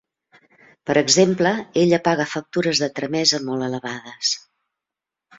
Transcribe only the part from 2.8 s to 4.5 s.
de tramesa molt elevades.